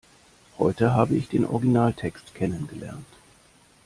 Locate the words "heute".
0.57-0.95